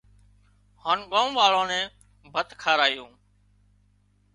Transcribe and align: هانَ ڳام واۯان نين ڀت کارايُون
هانَ 0.83 0.97
ڳام 1.11 1.29
واۯان 1.39 1.65
نين 1.71 1.85
ڀت 2.33 2.49
کارايُون 2.63 3.11